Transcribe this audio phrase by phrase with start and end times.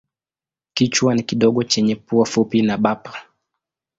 [0.73, 3.13] Kichwa ni kidogo chenye pua fupi na bapa.